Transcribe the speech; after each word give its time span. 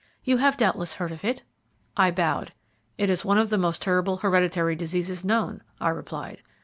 You 0.23 0.37
have 0.37 0.57
doubtless 0.57 0.93
heard 0.95 1.11
of 1.11 1.23
it?" 1.23 1.43
I 1.95 2.09
bowed. 2.09 2.53
"It 2.97 3.11
is 3.11 3.23
one 3.23 3.37
of 3.37 3.51
the 3.51 3.57
most 3.59 3.83
terrible 3.83 4.17
hereditary 4.17 4.75
diseases 4.75 5.23
known," 5.23 5.61
I 5.79 5.89
replied. 5.89 6.41